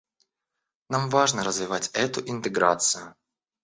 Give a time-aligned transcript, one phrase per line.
[0.89, 3.13] Нам важно развивать эту интеграцию.